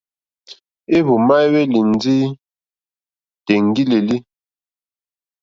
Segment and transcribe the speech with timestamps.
[0.95, 2.15] Éhwùmá éhwélì ndí
[3.45, 4.17] tèŋɡí!lélí.